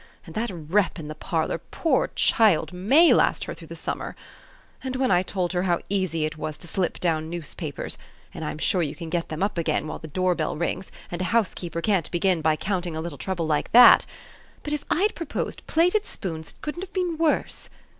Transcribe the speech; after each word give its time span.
And 0.25 0.33
that 0.33 0.49
rep 0.51 0.97
in 0.97 1.09
the 1.09 1.13
parlor, 1.13 1.59
poor 1.59 2.07
child, 2.15 2.73
may 2.73 3.13
last 3.13 3.43
her 3.43 3.53
through 3.53 3.67
the 3.67 3.75
summer. 3.75 4.15
And 4.83 4.95
when 4.95 5.11
I 5.11 5.21
told 5.21 5.53
her 5.53 5.61
how 5.61 5.79
easy 5.89 6.25
it 6.25 6.39
was 6.39 6.57
to 6.57 6.67
slip 6.67 6.99
down 6.99 7.29
newspapers 7.29 7.99
and 8.33 8.43
I'm 8.43 8.57
sure 8.57 8.81
you 8.81 8.95
can 8.95 9.11
get 9.11 9.29
them 9.29 9.43
up 9.43 9.59
again 9.59 9.85
while 9.85 9.99
the 9.99 10.07
door 10.07 10.33
bell 10.33 10.57
rings, 10.57 10.91
and 11.11 11.21
a 11.21 11.25
housekeeper 11.25 11.81
can't 11.81 12.09
begin 12.09 12.41
by 12.41 12.55
counting 12.55 12.95
a 12.95 12.99
little 13.01 13.19
trouble 13.19 13.45
like 13.45 13.71
that 13.73 14.07
but 14.63 14.73
if 14.73 14.83
I'd 14.89 15.13
proposed 15.13 15.67
plated 15.67 16.07
spoons 16.07 16.53
it 16.53 16.61
couldn't 16.63 16.81
have 16.81 16.93
been 16.93 17.17
worse. 17.19 17.69